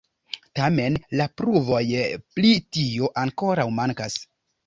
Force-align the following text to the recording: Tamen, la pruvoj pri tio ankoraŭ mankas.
Tamen, 0.59 0.95
la 1.19 1.25
pruvoj 1.41 1.81
pri 2.37 2.53
tio 2.77 3.11
ankoraŭ 3.25 3.67
mankas. 3.81 4.19